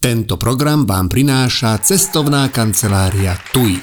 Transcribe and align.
Tento 0.00 0.40
program 0.40 0.88
vám 0.88 1.12
prináša 1.12 1.76
cestovná 1.76 2.48
kancelária 2.48 3.36
TUI. 3.52 3.76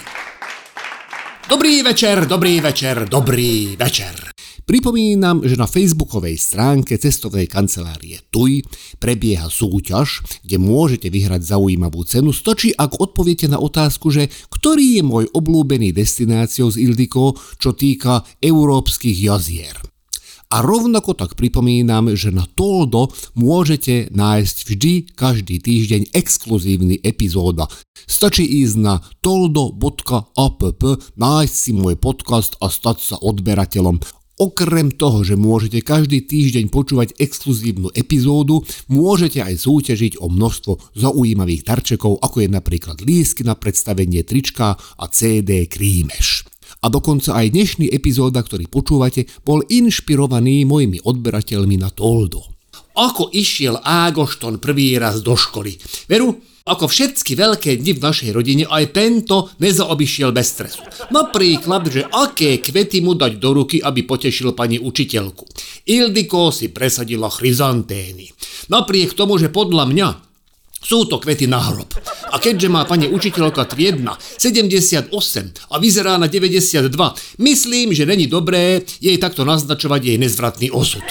Dobrý 1.46 1.86
večer, 1.86 2.26
dobrý 2.26 2.58
večer, 2.58 3.06
dobrý 3.06 3.78
večer. 3.78 4.34
Pripomínam, 4.66 5.46
že 5.46 5.54
na 5.54 5.70
facebookovej 5.70 6.42
stránke 6.42 6.98
cestovnej 6.98 7.46
kancelárie 7.46 8.18
TUI 8.34 8.66
prebieha 8.98 9.46
súťaž, 9.46 10.26
kde 10.42 10.58
môžete 10.58 11.14
vyhrať 11.14 11.54
zaujímavú 11.54 12.02
cenu, 12.02 12.34
stočí 12.34 12.74
ak 12.74 12.98
odpoviete 12.98 13.46
na 13.46 13.62
otázku, 13.62 14.10
že 14.10 14.26
ktorý 14.50 14.98
je 14.98 15.04
môj 15.06 15.30
obľúbený 15.38 15.94
destináciou 15.94 16.74
z 16.74 16.82
Ildiko, 16.82 17.38
čo 17.62 17.78
týka 17.78 18.26
európskych 18.42 19.22
jazier. 19.22 19.78
A 20.48 20.64
rovnako 20.64 21.12
tak 21.12 21.36
pripomínam, 21.36 22.16
že 22.16 22.32
na 22.32 22.48
Toldo 22.48 23.12
môžete 23.36 24.08
nájsť 24.16 24.58
vždy 24.64 24.94
každý 25.12 25.60
týždeň 25.60 26.16
exkluzívny 26.16 27.04
epizóda. 27.04 27.68
Stačí 28.08 28.48
ísť 28.48 28.76
na 28.80 29.04
toldo.app, 29.20 30.82
nájsť 31.20 31.56
si 31.56 31.72
môj 31.76 32.00
podcast 32.00 32.56
a 32.64 32.72
stať 32.72 32.98
sa 33.04 33.16
odberateľom. 33.20 34.00
Okrem 34.38 34.94
toho, 34.94 35.26
že 35.26 35.34
môžete 35.34 35.82
každý 35.82 36.22
týždeň 36.24 36.70
počúvať 36.70 37.18
exkluzívnu 37.18 37.90
epizódu, 37.98 38.62
môžete 38.86 39.42
aj 39.42 39.66
súťažiť 39.66 40.22
o 40.22 40.30
množstvo 40.30 40.94
zaujímavých 40.94 41.66
darčekov, 41.66 42.22
ako 42.22 42.46
je 42.46 42.50
napríklad 42.54 43.02
lísky 43.02 43.42
na 43.42 43.58
predstavenie 43.58 44.22
trička 44.22 44.78
a 44.78 45.06
CD 45.10 45.66
Krímeš. 45.66 46.46
A 46.82 46.94
dokonca 46.94 47.34
aj 47.34 47.54
dnešný 47.54 47.90
epizóda, 47.90 48.46
ktorý 48.46 48.70
počúvate, 48.70 49.26
bol 49.42 49.66
inšpirovaný 49.66 50.62
mojimi 50.70 51.02
odberateľmi 51.02 51.76
na 51.82 51.90
Toldo. 51.90 52.46
Ako 52.98 53.30
išiel 53.34 53.78
Ágošton 53.82 54.58
prvý 54.58 54.98
raz 54.98 55.22
do 55.22 55.38
školy? 55.38 55.78
Veru, 56.10 56.38
ako 56.68 56.92
všetky 56.92 57.38
veľké 57.38 57.80
dni 57.80 57.96
v 57.96 58.04
našej 58.04 58.30
rodine, 58.36 58.64
aj 58.68 58.92
tento 58.92 59.56
nezaobišiel 59.62 60.36
bez 60.36 60.48
stresu. 60.52 60.84
Napríklad, 61.16 61.88
že 61.88 62.04
aké 62.04 62.60
kvety 62.60 63.00
mu 63.00 63.16
dať 63.16 63.40
do 63.40 63.56
ruky, 63.56 63.80
aby 63.80 64.04
potešil 64.04 64.52
pani 64.52 64.76
učiteľku. 64.76 65.48
Ildiko 65.88 66.52
si 66.52 66.68
presadila 66.68 67.32
chryzantény. 67.32 68.36
Napriek 68.68 69.16
tomu, 69.16 69.40
že 69.40 69.48
podľa 69.48 69.88
mňa 69.88 70.08
sú 70.88 71.04
to 71.04 71.20
kvety 71.20 71.52
na 71.52 71.60
hrob. 71.60 71.92
A 72.32 72.40
keďže 72.40 72.72
má 72.72 72.88
pani 72.88 73.12
učiteľka 73.12 73.68
triedna 73.68 74.16
78 74.40 75.12
a 75.68 75.76
vyzerá 75.84 76.16
na 76.16 76.32
92, 76.32 76.88
myslím, 77.44 77.92
že 77.92 78.08
není 78.08 78.32
dobré 78.32 78.88
jej 79.04 79.20
takto 79.20 79.44
naznačovať 79.44 80.16
jej 80.16 80.18
nezvratný 80.18 80.72
osud. 80.72 81.04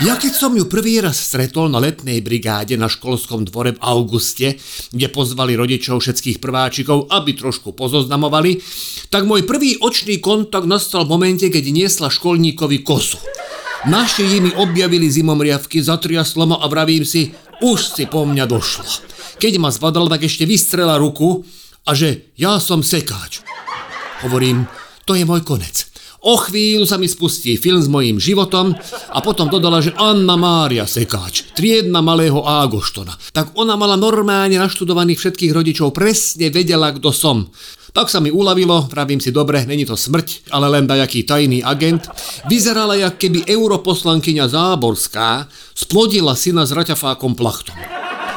Ja 0.00 0.16
keď 0.16 0.32
som 0.32 0.56
ju 0.56 0.64
prvý 0.64 0.96
raz 1.04 1.20
stretol 1.20 1.68
na 1.68 1.76
letnej 1.76 2.24
brigáde 2.24 2.72
na 2.80 2.88
školskom 2.88 3.44
dvore 3.44 3.76
v 3.76 3.82
auguste, 3.84 4.56
kde 4.96 5.12
pozvali 5.12 5.52
rodičov 5.52 6.00
všetkých 6.00 6.40
prváčikov, 6.40 7.12
aby 7.12 7.36
trošku 7.36 7.76
pozoznamovali, 7.76 8.64
tak 9.12 9.28
môj 9.28 9.44
prvý 9.44 9.76
očný 9.76 10.16
kontakt 10.16 10.64
nastal 10.64 11.04
v 11.04 11.12
momente, 11.20 11.44
keď 11.52 11.64
niesla 11.68 12.08
školníkovi 12.08 12.80
kosu. 12.80 13.20
Naši 13.92 14.40
mi 14.40 14.52
objavili 14.56 15.04
zimomriavky, 15.04 15.84
zatriaslo 15.84 16.48
ma 16.48 16.56
a 16.64 16.68
vravím 16.72 17.04
si, 17.04 17.36
už 17.60 17.78
si 17.96 18.04
po 18.08 18.24
mňa 18.24 18.44
došlo. 18.48 18.84
Keď 19.40 19.52
ma 19.56 19.72
zvadal, 19.72 20.08
tak 20.08 20.24
ešte 20.24 20.44
vystrela 20.44 21.00
ruku 21.00 21.44
a 21.88 21.96
že 21.96 22.32
ja 22.36 22.60
som 22.60 22.84
sekáč. 22.84 23.44
Hovorím, 24.24 24.68
to 25.08 25.16
je 25.16 25.24
môj 25.24 25.40
konec. 25.44 25.88
O 26.20 26.36
chvíľu 26.36 26.84
sa 26.84 27.00
mi 27.00 27.08
spustí 27.08 27.56
film 27.56 27.80
s 27.80 27.88
mojím 27.88 28.20
životom 28.20 28.76
a 29.08 29.18
potom 29.24 29.48
dodala, 29.48 29.80
že 29.80 29.96
Anna 29.96 30.36
Mária 30.36 30.84
Sekáč, 30.84 31.56
triedna 31.56 32.04
malého 32.04 32.44
Ágoštona. 32.44 33.16
Tak 33.32 33.56
ona 33.56 33.72
mala 33.80 33.96
normálne 33.96 34.60
naštudovaných 34.60 35.16
všetkých 35.16 35.52
rodičov, 35.56 35.96
presne 35.96 36.52
vedela, 36.52 36.92
kto 36.92 37.08
som. 37.08 37.48
Tak 37.90 38.06
sa 38.06 38.22
mi 38.22 38.30
uľavilo, 38.30 38.86
pravím 38.86 39.18
si, 39.18 39.34
dobre, 39.34 39.66
není 39.66 39.82
to 39.82 39.98
smrť, 39.98 40.54
ale 40.54 40.70
len 40.70 40.86
dajaký 40.86 41.26
tajný 41.26 41.66
agent. 41.66 42.06
Vyzerala, 42.46 42.94
jak 42.94 43.18
keby 43.18 43.50
europoslankyňa 43.50 44.46
Záborská 44.46 45.50
splodila 45.74 46.38
syna 46.38 46.62
s 46.62 46.70
raťafákom 46.70 47.34
plachtom. 47.34 47.74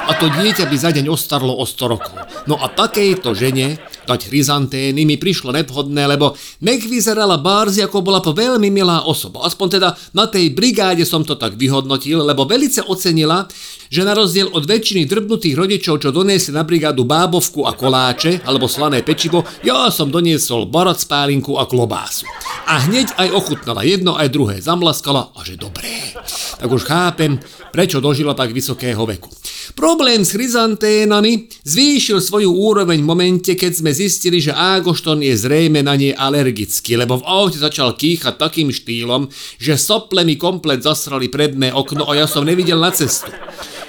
A 0.03 0.12
to 0.19 0.28
dieťa 0.28 0.68
by 0.68 0.75
za 0.75 0.91
deň 0.91 1.08
ostarlo 1.08 1.56
o 1.56 1.64
100 1.64 1.94
rokov. 1.94 2.16
No 2.50 2.59
a 2.59 2.68
takejto 2.68 3.31
žene 3.38 3.80
dať 4.03 4.30
chryzantény 4.30 5.03
mi 5.08 5.16
prišlo 5.16 5.56
nevhodné, 5.56 6.08
lebo 6.08 6.36
nech 6.64 6.84
vyzerala 6.84 7.40
Bárzi 7.40 7.84
ako 7.84 8.03
bola 8.03 8.19
to 8.19 8.36
veľmi 8.36 8.68
milá 8.69 9.08
osoba. 9.08 9.44
Aspoň 9.47 9.68
teda 9.80 9.90
na 10.16 10.28
tej 10.28 10.52
brigáde 10.52 11.03
som 11.08 11.24
to 11.24 11.40
tak 11.40 11.56
vyhodnotil, 11.56 12.24
lebo 12.24 12.44
velice 12.44 12.84
ocenila, 12.84 13.47
že 13.94 14.02
na 14.02 14.18
rozdiel 14.18 14.50
od 14.50 14.66
väčšiny 14.66 15.06
drbnutých 15.06 15.53
rodičov, 15.53 16.02
čo 16.02 16.09
doniesli 16.09 16.52
na 16.56 16.66
brigádu 16.66 17.06
bábovku 17.06 17.64
a 17.69 17.78
koláče 17.78 18.41
alebo 18.41 18.66
slané 18.66 19.06
pečivo, 19.06 19.46
ja 19.62 19.88
som 19.94 20.09
doniesol 20.09 20.66
barat 20.66 20.97
spálinku 20.97 21.62
a 21.62 21.70
klobásu. 21.70 22.25
A 22.66 22.90
hneď 22.90 23.14
aj 23.22 23.30
ochutnala 23.38 23.85
jedno 23.85 24.18
aj 24.18 24.34
druhé, 24.34 24.56
zamlaskala 24.64 25.30
a 25.38 25.40
že 25.46 25.62
dobré. 25.62 26.18
Tak 26.63 26.72
už 26.72 26.88
chápem, 26.88 27.35
prečo 27.75 28.00
dožila 28.00 28.31
tak 28.31 28.56
vysokého 28.56 29.03
veku. 29.03 29.28
Problém 29.75 30.24
s 30.24 30.31
chryzanténami 30.31 31.51
zvýšil 31.59 32.24
svoju 32.24 32.56
úroveň 32.56 33.03
v 33.03 33.09
momente, 33.12 33.51
keď 33.51 33.84
sme 33.84 33.91
zistili, 33.91 34.40
že 34.40 34.56
Ágošton 34.56 35.19
je 35.28 35.35
zrejme 35.35 35.84
na 35.84 36.00
nej 36.00 36.16
alergický, 36.16 36.96
lebo 36.96 37.19
v 37.19 37.28
aute 37.28 37.59
začal 37.59 38.00
kýchať 38.00 38.40
takým 38.40 38.72
štýlom, 38.72 39.28
že 39.59 39.75
sople 39.75 40.23
mi 40.23 40.40
komplet 40.40 40.79
zasrali 40.79 41.28
predné 41.28 41.75
okno 41.75 42.07
a 42.07 42.16
ja 42.16 42.31
som 42.31 42.47
nevidel 42.47 42.79
na 42.79 42.96
cestu. 42.96 43.28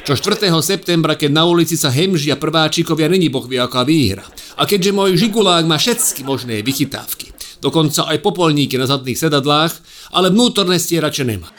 Čo 0.03 0.19
4. 0.19 0.51
septembra, 0.59 1.15
keď 1.15 1.31
na 1.31 1.47
ulici 1.47 1.79
sa 1.79 1.95
hemžia 1.95 2.35
prváčikovia, 2.35 3.07
není 3.07 3.31
bohvie 3.31 3.63
aká 3.63 3.87
výhra. 3.87 4.27
A 4.59 4.67
keďže 4.67 4.91
môj 4.91 5.15
žigulák 5.15 5.63
má 5.63 5.79
všetky 5.79 6.27
možné 6.27 6.67
vychytávky, 6.67 7.31
dokonca 7.63 8.11
aj 8.11 8.19
popolníky 8.19 8.75
na 8.83 8.91
zadných 8.91 9.23
sedadlách, 9.23 9.79
ale 10.11 10.35
vnútorné 10.35 10.83
stierače 10.83 11.23
nemá. 11.23 11.55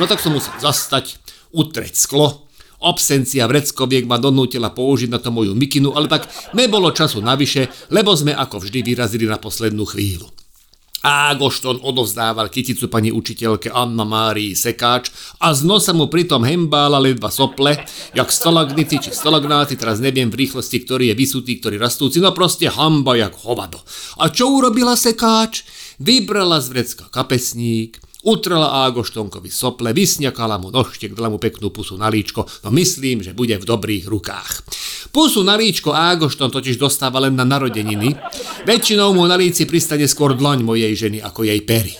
No 0.00 0.08
tak 0.08 0.24
som 0.24 0.32
musel 0.32 0.56
zastať, 0.56 1.20
utreť 1.52 1.92
sklo, 1.96 2.48
Absencia 2.82 3.46
vreckoviek 3.46 4.10
ma 4.10 4.18
donútila 4.18 4.74
použiť 4.74 5.06
na 5.06 5.22
to 5.22 5.30
moju 5.30 5.54
mikinu, 5.54 5.94
ale 5.94 6.10
tak 6.10 6.26
nebolo 6.50 6.90
času 6.90 7.22
navyše, 7.22 7.70
lebo 7.94 8.10
sme 8.10 8.34
ako 8.34 8.58
vždy 8.58 8.82
vyrazili 8.82 9.30
na 9.30 9.38
poslednú 9.38 9.86
chvíľu. 9.86 10.26
Ágošton 11.02 11.82
odovzdával 11.82 12.46
kyticu 12.46 12.86
pani 12.86 13.10
učiteľke 13.10 13.74
Anna 13.74 14.06
Márii 14.06 14.54
Sekáč 14.54 15.10
a 15.42 15.50
z 15.50 15.66
nosa 15.66 15.90
mu 15.90 16.06
pritom 16.06 16.46
hembála 16.46 17.02
ledva 17.02 17.26
sople, 17.26 17.74
jak 18.14 18.28
stalagnity 18.30 19.02
či 19.02 19.10
stalagnáty, 19.10 19.74
teraz 19.74 19.98
neviem 19.98 20.30
v 20.30 20.46
rýchlosti, 20.46 20.86
ktorý 20.86 21.10
je 21.10 21.18
vysutý, 21.18 21.58
ktorý 21.58 21.82
rastúci, 21.82 22.22
no 22.22 22.30
proste 22.30 22.70
hamba 22.70 23.18
jak 23.18 23.34
hovado. 23.42 23.82
A 24.22 24.30
čo 24.30 24.54
urobila 24.54 24.94
Sekáč? 24.94 25.66
Vybrala 25.98 26.62
z 26.62 26.70
vrecka 26.70 27.10
kapesník, 27.10 27.98
Utrela 28.22 28.86
Ágoštonkovi 28.86 29.50
sople, 29.50 29.90
vysňakala 29.90 30.54
mu 30.54 30.70
nožtek, 30.70 31.10
dala 31.10 31.26
mu 31.26 31.42
peknú 31.42 31.74
pusu 31.74 31.98
na 31.98 32.06
líčko, 32.06 32.46
no 32.62 32.70
myslím, 32.70 33.18
že 33.18 33.34
bude 33.34 33.58
v 33.58 33.66
dobrých 33.66 34.06
rukách. 34.06 34.62
Pusu 35.10 35.42
na 35.42 35.58
líčko 35.58 35.90
Ágošton 35.90 36.54
totiž 36.54 36.78
dostáva 36.78 37.18
len 37.18 37.34
na 37.34 37.42
narodeniny, 37.42 38.14
väčšinou 38.62 39.10
mu 39.18 39.26
na 39.26 39.34
líci 39.34 39.66
pristane 39.66 40.06
skôr 40.06 40.38
dlaň 40.38 40.62
mojej 40.62 40.94
ženy 40.94 41.18
ako 41.18 41.50
jej 41.50 41.58
pery. 41.66 41.98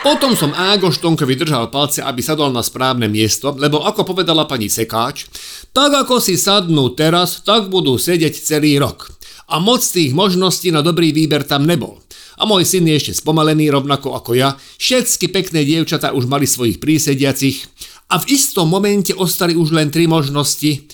Potom 0.00 0.32
som 0.32 0.56
Ágoštonkovi 0.56 1.36
držal 1.36 1.68
palce, 1.68 2.00
aby 2.00 2.24
sadol 2.24 2.48
na 2.48 2.64
správne 2.64 3.04
miesto, 3.04 3.52
lebo 3.52 3.84
ako 3.84 4.08
povedala 4.08 4.48
pani 4.48 4.72
Sekáč, 4.72 5.28
tak 5.76 5.92
ako 5.92 6.16
si 6.16 6.40
sadnú 6.40 6.96
teraz, 6.96 7.44
tak 7.44 7.68
budú 7.68 8.00
sedieť 8.00 8.32
celý 8.40 8.80
rok. 8.80 9.12
A 9.52 9.60
moc 9.60 9.84
tých 9.84 10.16
možností 10.16 10.72
na 10.72 10.80
dobrý 10.80 11.12
výber 11.12 11.44
tam 11.44 11.68
nebol 11.68 12.05
a 12.36 12.42
môj 12.44 12.68
syn 12.68 12.84
je 12.88 12.94
ešte 12.96 13.12
spomalený 13.24 13.72
rovnako 13.72 14.16
ako 14.16 14.36
ja. 14.36 14.54
Všetky 14.76 15.32
pekné 15.32 15.64
dievčatá 15.64 16.12
už 16.12 16.28
mali 16.28 16.44
svojich 16.44 16.78
prísediacich 16.78 17.64
a 18.12 18.20
v 18.20 18.36
istom 18.36 18.68
momente 18.68 19.16
ostali 19.16 19.56
už 19.56 19.72
len 19.72 19.88
tri 19.90 20.06
možnosti 20.06 20.86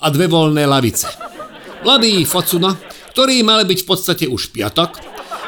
a 0.00 0.10
dve 0.10 0.26
voľné 0.26 0.64
lavice. 0.66 1.08
Mladý 1.84 2.24
Focuna, 2.26 2.74
ktorý 3.14 3.44
mal 3.46 3.62
byť 3.64 3.78
v 3.84 3.88
podstate 3.88 4.24
už 4.26 4.50
piatok, 4.50 4.98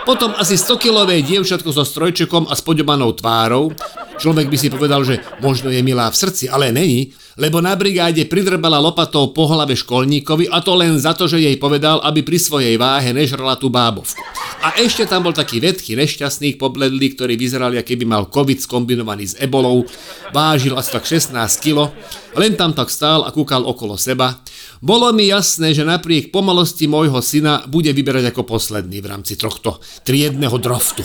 potom 0.09 0.33
asi 0.41 0.57
100-kilové 0.57 1.21
dievčatko 1.21 1.69
so 1.69 1.85
strojčekom 1.85 2.49
a 2.49 2.57
spodobаnou 2.57 3.13
tvárou. 3.13 3.77
Človek 4.19 4.51
by 4.51 4.57
si 4.59 4.69
povedal, 4.69 5.07
že 5.07 5.23
možno 5.39 5.71
je 5.71 5.79
milá 5.81 6.11
v 6.11 6.19
srdci, 6.19 6.51
ale 6.51 6.75
není, 6.75 7.15
lebo 7.39 7.63
na 7.63 7.79
brigáde 7.79 8.27
pridrbala 8.27 8.83
lopatou 8.83 9.31
po 9.31 9.47
hlave 9.47 9.79
školníkovi 9.79 10.51
a 10.51 10.59
to 10.59 10.75
len 10.75 10.99
za 10.99 11.15
to, 11.15 11.31
že 11.31 11.39
jej 11.39 11.55
povedal, 11.55 12.03
aby 12.03 12.27
pri 12.27 12.39
svojej 12.43 12.75
váhe 12.75 13.15
nežrala 13.15 13.55
tú 13.55 13.71
bábovku. 13.71 14.19
A 14.59 14.75
ešte 14.83 15.07
tam 15.07 15.23
bol 15.23 15.31
taký 15.31 15.63
vedký 15.63 15.95
nešťastný 15.95 16.59
pobledlý, 16.59 17.15
ktorý 17.15 17.39
vyzeral, 17.39 17.71
keby 17.79 18.03
mal 18.03 18.27
covid 18.27 18.59
skombinovaný 18.59 19.31
s 19.31 19.35
ebolou, 19.39 19.87
vážil 20.35 20.75
asi 20.75 20.91
tak 20.91 21.07
16 21.07 21.31
kg, 21.63 21.95
len 22.35 22.59
tam 22.59 22.75
tak 22.75 22.91
stál 22.91 23.23
a 23.23 23.31
kúkal 23.31 23.63
okolo 23.63 23.95
seba. 23.95 24.35
Bolo 24.79 25.11
mi 25.11 25.27
jasné, 25.27 25.75
že 25.75 25.83
napriek 25.83 26.31
pomalosti 26.31 26.87
môjho 26.87 27.19
syna 27.19 27.67
bude 27.67 27.91
vyberať 27.91 28.31
ako 28.31 28.47
posledný 28.47 29.03
v 29.03 29.11
rámci 29.11 29.35
tohto 29.35 29.83
triedného 30.07 30.55
droftu. 30.55 31.03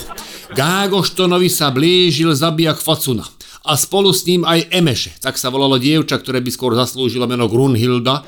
Gágoštonovi 0.54 1.50
sa 1.50 1.74
blížil 1.74 2.38
zabijak 2.38 2.78
Facuna 2.78 3.26
a 3.64 3.74
spolu 3.74 4.12
s 4.14 4.28
ním 4.30 4.44
aj 4.46 4.70
Emeše, 4.70 5.18
tak 5.18 5.40
sa 5.40 5.50
volalo 5.50 5.80
dievča, 5.80 6.20
ktoré 6.20 6.38
by 6.44 6.50
skôr 6.52 6.76
zaslúžilo 6.76 7.24
meno 7.26 7.50
Grunhilda, 7.50 8.22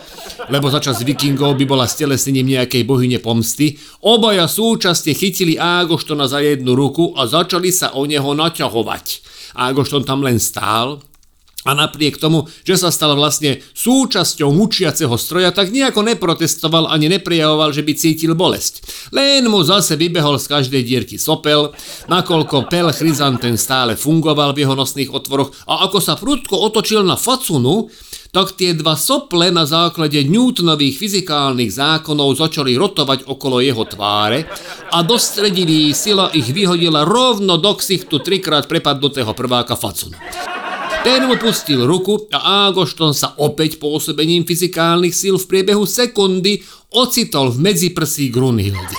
lebo 0.48 0.66
za 0.72 0.82
čas 0.82 1.04
vikingov 1.04 1.54
by 1.60 1.64
bola 1.68 1.86
stelesnením 1.86 2.56
nejakej 2.56 2.82
bohyne 2.88 3.20
pomsty. 3.22 3.76
Obaja 4.02 4.48
súčasne 4.48 5.12
chytili 5.12 5.60
Ágoštona 5.60 6.26
za 6.26 6.40
jednu 6.40 6.72
ruku 6.74 7.14
a 7.14 7.28
začali 7.28 7.68
sa 7.68 7.94
o 7.94 8.02
neho 8.08 8.32
naťahovať. 8.32 9.06
Ágošton 9.54 10.08
tam 10.08 10.24
len 10.24 10.40
stál, 10.40 11.04
a 11.66 11.74
napriek 11.74 12.22
tomu, 12.22 12.46
že 12.62 12.78
sa 12.78 12.94
stal 12.94 13.18
vlastne 13.18 13.60
súčasťou 13.74 14.54
mučiaceho 14.54 15.12
stroja, 15.18 15.50
tak 15.50 15.74
nejako 15.74 16.06
neprotestoval 16.06 16.86
ani 16.86 17.10
neprejavoval, 17.10 17.74
že 17.74 17.82
by 17.82 17.92
cítil 17.98 18.38
bolesť. 18.38 18.86
Len 19.10 19.50
mu 19.50 19.66
zase 19.66 19.98
vybehol 19.98 20.38
z 20.38 20.46
každej 20.46 20.82
dierky 20.86 21.18
sopel, 21.18 21.74
nakoľko 22.06 22.70
pel 22.70 22.94
chryzanten 22.94 23.58
stále 23.58 23.98
fungoval 23.98 24.54
v 24.54 24.62
jeho 24.62 24.78
nosných 24.78 25.10
otvoroch 25.10 25.50
a 25.66 25.82
ako 25.90 25.98
sa 25.98 26.14
prudko 26.14 26.54
otočil 26.62 27.02
na 27.02 27.18
facunu, 27.18 27.90
tak 28.36 28.52
tie 28.52 28.76
dva 28.76 29.00
sople 29.00 29.48
na 29.48 29.64
základe 29.64 30.20
Newtonových 30.20 31.00
fyzikálnych 31.00 31.72
zákonov 31.72 32.36
začali 32.36 32.76
rotovať 32.76 33.24
okolo 33.24 33.64
jeho 33.64 33.80
tváre 33.88 34.44
a 34.92 35.00
do 35.00 35.16
stredivý 35.16 35.96
sila 35.96 36.28
ich 36.36 36.52
vyhodila 36.52 37.08
rovno 37.08 37.56
do 37.56 37.72
ksichtu 37.72 38.20
trikrát 38.20 38.68
prepadnutého 38.68 39.32
prváka 39.32 39.72
Facunu. 39.72 40.20
Ten 41.02 41.26
mu 41.28 41.36
pustil 41.36 41.82
ruku 41.84 42.30
a 42.30 42.70
Ágošton 42.70 43.12
sa 43.12 43.34
opäť 43.42 43.82
pôsobením 43.82 44.46
fyzikálnych 44.46 45.12
síl 45.12 45.36
v 45.36 45.48
priebehu 45.48 45.84
sekundy 45.84 46.62
ocitol 46.94 47.50
v 47.52 47.58
medziprsí 47.66 48.30
Grunhildy. 48.30 48.96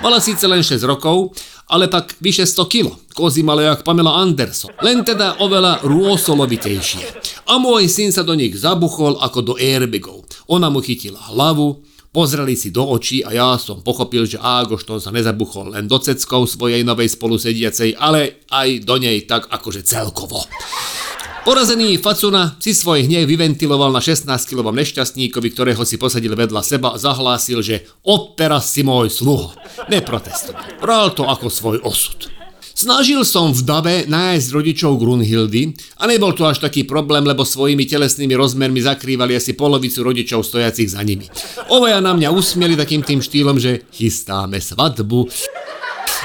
Mala 0.00 0.18
síce 0.18 0.48
len 0.48 0.64
6 0.64 0.82
rokov, 0.88 1.36
ale 1.66 1.90
pak 1.90 2.18
vyše 2.22 2.46
100 2.46 2.72
kilo. 2.72 2.92
Kozy 3.16 3.42
mala 3.42 3.64
jak 3.64 3.82
Pamela 3.82 4.22
Anderson, 4.22 4.70
len 4.84 5.02
teda 5.02 5.40
oveľa 5.40 5.82
rôsolovitejšie. 5.82 7.04
A 7.48 7.56
môj 7.56 7.88
syn 7.88 8.12
sa 8.12 8.22
do 8.22 8.36
nich 8.36 8.54
zabuchol 8.54 9.18
ako 9.18 9.38
do 9.42 9.54
airbagov. 9.56 10.28
Ona 10.52 10.68
mu 10.68 10.84
chytila 10.84 11.32
hlavu, 11.32 11.80
pozreli 12.12 12.56
si 12.56 12.68
do 12.72 12.84
očí 12.84 13.24
a 13.24 13.32
ja 13.32 13.48
som 13.56 13.80
pochopil, 13.80 14.28
že 14.28 14.40
Ágošton 14.40 15.00
sa 15.00 15.12
nezabuchol 15.12 15.76
len 15.76 15.88
do 15.88 15.96
ceckov 15.96 16.48
svojej 16.48 16.84
novej 16.84 17.12
spolusediacej, 17.12 17.96
ale 17.96 18.44
aj 18.52 18.84
do 18.84 18.96
nej 19.00 19.24
tak 19.24 19.48
akože 19.48 19.80
celkovo. 19.84 20.44
Porazený 21.46 22.02
Facuna 22.02 22.58
si 22.58 22.74
svoj 22.74 23.06
hnev 23.06 23.30
vyventiloval 23.30 23.94
na 23.94 24.02
16-kilovom 24.02 24.74
nešťastníkovi, 24.82 25.54
ktorého 25.54 25.86
si 25.86 25.94
posadil 25.94 26.34
vedľa 26.34 26.58
seba 26.58 26.90
a 26.90 26.98
zahlásil, 26.98 27.62
že 27.62 27.86
opera 28.02 28.58
si 28.58 28.82
môj 28.82 29.14
sluho. 29.14 29.54
Neprotestoval. 29.86 30.82
Bral 30.82 31.14
to 31.14 31.22
ako 31.22 31.46
svoj 31.46 31.78
osud. 31.86 32.34
Snažil 32.74 33.22
som 33.22 33.54
v 33.54 33.62
dave 33.62 33.96
nájsť 34.10 34.48
rodičov 34.50 34.98
Grunhildy 34.98 35.70
a 36.02 36.10
nebol 36.10 36.34
to 36.34 36.50
až 36.50 36.66
taký 36.66 36.82
problém, 36.82 37.22
lebo 37.22 37.46
svojimi 37.46 37.86
telesnými 37.86 38.34
rozmermi 38.34 38.82
zakrývali 38.82 39.38
asi 39.38 39.54
polovicu 39.54 40.02
rodičov 40.02 40.42
stojacich 40.42 40.98
za 40.98 41.06
nimi. 41.06 41.30
Ovaja 41.70 42.02
na 42.02 42.10
mňa 42.10 42.34
usmieli 42.34 42.74
takým 42.74 43.06
tým 43.06 43.22
štýlom, 43.22 43.62
že 43.62 43.86
chystáme 43.94 44.58
svadbu. 44.58 45.30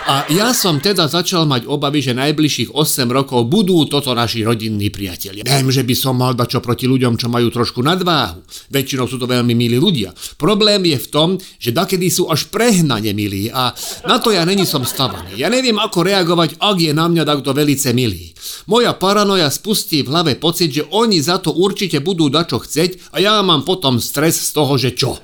A 0.01 0.25
ja 0.33 0.49
som 0.49 0.81
teda 0.81 1.05
začal 1.05 1.45
mať 1.45 1.69
obavy, 1.69 2.01
že 2.01 2.17
najbližších 2.17 2.73
8 2.73 3.05
rokov 3.05 3.45
budú 3.45 3.85
toto 3.85 4.17
naši 4.17 4.41
rodinní 4.41 4.89
priatelia. 4.89 5.45
Viem, 5.45 5.69
že 5.69 5.85
by 5.85 5.93
som 5.93 6.17
mal 6.17 6.33
dať 6.33 6.57
čo 6.57 6.59
proti 6.59 6.89
ľuďom, 6.89 7.21
čo 7.21 7.29
majú 7.29 7.53
trošku 7.53 7.85
nadváhu. 7.85 8.41
Väčšinou 8.73 9.05
sú 9.05 9.21
to 9.21 9.29
veľmi 9.29 9.53
milí 9.53 9.77
ľudia. 9.77 10.09
Problém 10.41 10.89
je 10.89 10.97
v 10.97 11.07
tom, 11.07 11.29
že 11.61 11.69
dakedy 11.69 12.09
sú 12.09 12.33
až 12.33 12.49
prehnane 12.49 13.13
milí 13.13 13.53
a 13.53 13.77
na 14.09 14.17
to 14.17 14.33
ja 14.33 14.41
není 14.41 14.65
som 14.65 14.81
stavaný. 14.81 15.37
Ja 15.37 15.53
neviem, 15.53 15.77
ako 15.77 16.01
reagovať, 16.01 16.57
ak 16.57 16.77
je 16.81 16.91
na 16.97 17.05
mňa 17.05 17.21
takto 17.21 17.53
velice 17.53 17.93
milý. 17.93 18.33
Moja 18.65 18.97
paranoja 18.97 19.53
spustí 19.53 20.01
v 20.01 20.09
hlave 20.09 20.33
pocit, 20.41 20.73
že 20.73 20.87
oni 20.89 21.21
za 21.21 21.37
to 21.37 21.53
určite 21.53 22.01
budú 22.01 22.25
dať 22.25 22.45
čo 22.49 22.57
chceť 22.57 23.13
a 23.13 23.21
ja 23.21 23.37
mám 23.45 23.61
potom 23.61 24.01
stres 24.01 24.49
z 24.49 24.49
toho, 24.49 24.73
že 24.81 24.97
čo. 24.97 25.21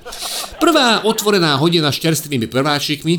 Prvá 0.62 1.02
otvorená 1.02 1.58
hodina 1.58 1.90
s 1.90 1.98
čerstvými 1.98 2.46
prváčikmi, 2.46 3.14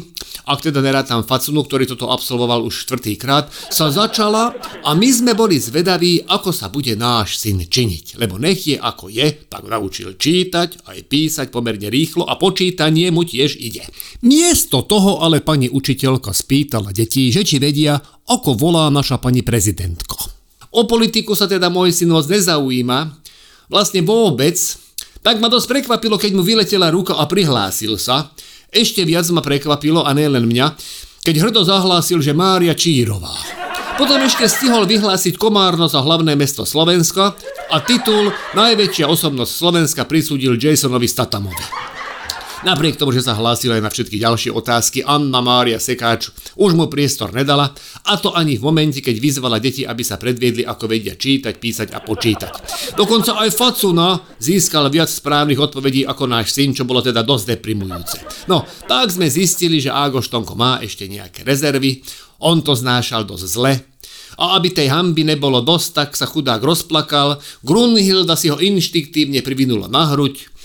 ak 0.49 0.65
teda 0.65 0.81
nerátam 0.81 1.21
Facunu, 1.49 1.65
ktorý 1.65 1.89
toto 1.89 2.13
absolvoval 2.13 2.61
už 2.61 2.85
štvrtýkrát, 2.85 3.49
sa 3.73 3.89
začala 3.89 4.53
a 4.85 4.93
my 4.93 5.09
sme 5.09 5.33
boli 5.33 5.57
zvedaví, 5.57 6.29
ako 6.29 6.53
sa 6.53 6.69
bude 6.69 6.93
náš 6.93 7.41
syn 7.41 7.65
činiť. 7.65 8.21
Lebo 8.21 8.37
nech 8.37 8.69
je 8.69 8.77
ako 8.77 9.09
je, 9.09 9.49
tak 9.49 9.65
naučil 9.65 10.13
čítať, 10.13 10.85
aj 10.85 11.09
písať 11.09 11.49
pomerne 11.49 11.89
rýchlo 11.89 12.29
a 12.29 12.37
počítanie 12.37 13.09
mu 13.09 13.25
tiež 13.25 13.57
ide. 13.57 13.81
Miesto 14.21 14.85
toho 14.85 15.25
ale 15.25 15.41
pani 15.41 15.73
učiteľka 15.73 16.37
spýtala 16.37 16.93
detí, 16.93 17.33
že 17.33 17.41
či 17.41 17.57
vedia, 17.57 17.97
ako 18.29 18.53
volá 18.53 18.85
naša 18.93 19.17
pani 19.17 19.41
prezidentka. 19.41 20.21
O 20.69 20.85
politiku 20.85 21.33
sa 21.33 21.49
teda 21.49 21.73
môj 21.73 21.97
syn 21.97 22.13
moc 22.13 22.29
nezaujíma, 22.29 23.25
vlastne 23.73 24.05
vôbec, 24.05 24.53
tak 25.25 25.41
ma 25.41 25.49
dosť 25.49 25.65
prekvapilo, 25.65 26.21
keď 26.21 26.31
mu 26.37 26.45
vyletela 26.45 26.93
ruka 26.93 27.17
a 27.17 27.25
prihlásil 27.25 27.97
sa, 27.97 28.29
ešte 28.69 29.01
viac 29.01 29.25
ma 29.33 29.41
prekvapilo, 29.41 30.05
a 30.05 30.13
len 30.13 30.45
mňa, 30.45 30.77
keď 31.23 31.35
hrdo 31.49 31.61
zahlásil, 31.67 32.23
že 32.23 32.31
Mária 32.35 32.71
Čírová. 32.73 33.35
Potom 33.99 34.23
ešte 34.23 34.47
stihol 34.47 34.87
vyhlásiť 34.87 35.35
Komárno 35.35 35.91
za 35.91 35.99
hlavné 35.99 36.31
mesto 36.39 36.63
Slovenska 36.63 37.35
a 37.67 37.77
titul 37.83 38.31
Najväčšia 38.55 39.11
osobnosť 39.11 39.51
Slovenska 39.51 40.07
prisúdil 40.07 40.55
Jasonovi 40.55 41.03
Statamovi. 41.03 41.98
Napriek 42.59 42.99
tomu, 42.99 43.15
že 43.15 43.23
sa 43.23 43.39
hlásil 43.39 43.71
aj 43.71 43.79
na 43.79 43.87
všetky 43.87 44.19
ďalšie 44.19 44.51
otázky, 44.51 44.99
Anna 44.99 45.39
Mária 45.39 45.79
Sekáč 45.79 46.27
už 46.59 46.75
mu 46.75 46.91
priestor 46.91 47.31
nedala, 47.31 47.71
a 48.03 48.19
to 48.19 48.35
ani 48.35 48.59
v 48.59 48.67
momente, 48.67 48.99
keď 48.99 49.15
vyzvala 49.15 49.63
deti, 49.63 49.87
aby 49.87 50.03
sa 50.03 50.19
predviedli, 50.19 50.67
ako 50.67 50.91
vedia 50.91 51.15
čítať, 51.15 51.55
písať 51.55 51.95
a 51.95 52.03
počítať. 52.03 52.51
Dokonca 52.99 53.39
aj 53.39 53.55
Facuna 53.55 54.19
získal 54.43 54.91
viac 54.91 55.07
správnych 55.07 55.55
odpovedí 55.55 56.03
ako 56.03 56.27
náš 56.27 56.51
syn, 56.51 56.75
čo 56.75 56.83
bolo 56.83 56.99
teda 56.99 57.23
dosť 57.23 57.55
deprimujúce. 57.55 58.47
No, 58.51 58.67
tak 58.91 59.07
sme 59.07 59.31
zistili, 59.31 59.79
že 59.79 59.95
Ágoš 59.95 60.27
Tonko 60.27 60.59
má 60.59 60.83
ešte 60.83 61.07
nejaké 61.07 61.47
rezervy, 61.47 62.03
on 62.43 62.59
to 62.59 62.75
znášal 62.75 63.23
dosť 63.23 63.45
zle, 63.47 63.73
a 64.39 64.55
aby 64.59 64.71
tej 64.71 64.91
hamby 64.91 65.23
nebolo 65.23 65.63
dosť, 65.63 65.89
tak 65.95 66.09
sa 66.15 66.27
chudák 66.27 66.59
rozplakal, 66.59 67.39
Grunhilda 67.63 68.35
si 68.35 68.51
ho 68.51 68.59
inštiktívne 68.59 69.43
privinula 69.43 69.87
na 69.87 70.11
hruď, 70.11 70.58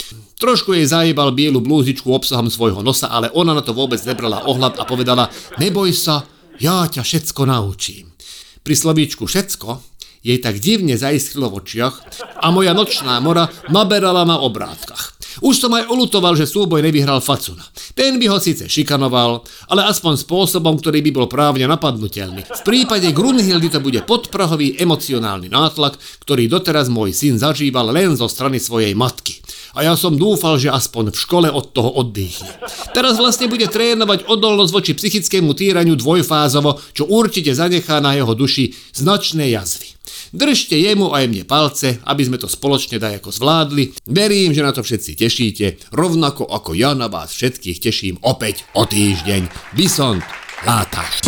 Trošku 0.45 0.77
jej 0.77 0.85
zajebal 0.85 1.33
bielu 1.33 1.57
blúzičku 1.57 2.13
obsahom 2.13 2.53
svojho 2.53 2.85
nosa, 2.85 3.09
ale 3.09 3.33
ona 3.33 3.57
na 3.57 3.65
to 3.65 3.73
vôbec 3.73 3.97
nebrala 4.05 4.45
ohľad 4.45 4.77
a 4.77 4.85
povedala, 4.85 5.33
neboj 5.57 5.89
sa, 5.97 6.29
ja 6.61 6.85
ťa 6.85 7.01
všetko 7.01 7.49
naučím. 7.49 8.13
Pri 8.61 8.77
slovíčku 8.77 9.25
všetko 9.25 9.81
jej 10.21 10.37
tak 10.45 10.61
divne 10.61 11.01
zaiskrylo 11.01 11.49
v 11.49 11.65
očiach 11.65 11.97
a 12.45 12.53
moja 12.53 12.77
nočná 12.77 13.25
mora 13.25 13.49
naberala 13.73 14.29
na 14.29 14.37
obrátkach. 14.37 15.17
Už 15.41 15.65
som 15.65 15.73
aj 15.73 15.89
olutoval, 15.89 16.37
že 16.37 16.45
súboj 16.45 16.85
nevyhral 16.85 17.25
Facuna. 17.25 17.65
Ten 17.97 18.21
by 18.21 18.29
ho 18.29 18.37
síce 18.37 18.69
šikanoval, 18.69 19.41
ale 19.73 19.89
aspoň 19.89 20.21
spôsobom, 20.29 20.77
ktorý 20.77 21.01
by 21.09 21.25
bol 21.25 21.27
právne 21.27 21.65
napadnutelný. 21.65 22.45
V 22.45 22.63
prípade 22.69 23.09
Grunhildy 23.17 23.73
to 23.73 23.81
bude 23.81 24.05
podprahový 24.05 24.77
emocionálny 24.77 25.49
nátlak, 25.49 25.97
ktorý 26.21 26.53
doteraz 26.53 26.93
môj 26.93 27.17
syn 27.17 27.41
zažíval 27.41 27.89
len 27.97 28.13
zo 28.13 28.29
strany 28.29 28.61
svojej 28.61 28.93
matky 28.93 29.44
a 29.75 29.83
ja 29.83 29.95
som 29.99 30.15
dúfal, 30.15 30.57
že 30.57 30.71
aspoň 30.71 31.11
v 31.11 31.19
škole 31.19 31.49
od 31.51 31.75
toho 31.75 31.91
oddychne. 31.99 32.49
Teraz 32.95 33.19
vlastne 33.19 33.51
bude 33.51 33.67
trénovať 33.67 34.31
odolnosť 34.31 34.73
voči 34.73 34.93
psychickému 34.95 35.51
týraniu 35.53 35.99
dvojfázovo, 35.99 36.79
čo 36.95 37.11
určite 37.11 37.51
zanechá 37.53 37.99
na 37.99 38.15
jeho 38.15 38.33
duši 38.33 38.71
značné 38.95 39.51
jazvy. 39.51 39.95
Držte 40.35 40.75
jemu 40.75 41.15
aj 41.15 41.31
mne 41.31 41.45
palce, 41.47 42.03
aby 42.03 42.23
sme 42.27 42.43
to 42.43 42.51
spoločne 42.51 42.99
dajako 42.99 43.31
zvládli. 43.31 43.95
Verím, 44.11 44.51
že 44.51 44.67
na 44.67 44.75
to 44.75 44.83
všetci 44.83 45.15
tešíte, 45.15 45.67
rovnako 45.95 46.51
ako 46.51 46.75
ja 46.75 46.91
na 46.99 47.07
vás 47.07 47.31
všetkých 47.35 47.79
teším 47.79 48.19
opäť 48.27 48.67
o 48.75 48.83
týždeň. 48.83 49.75
Bison, 49.79 50.19
látaš. 50.67 51.23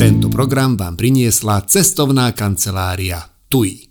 Tento 0.00 0.28
program 0.32 0.80
vám 0.80 0.96
priniesla 0.96 1.60
cestovná 1.68 2.32
kancelária 2.32 3.20
TUI. 3.52 3.83